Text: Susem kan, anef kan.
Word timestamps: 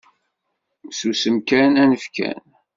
Susem 0.97 1.37
kan, 1.47 1.71
anef 1.83 2.05
kan. 2.15 2.39